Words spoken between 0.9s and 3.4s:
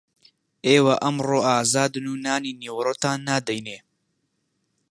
ئەمڕۆ ئازادن و نانی نیوەڕۆتان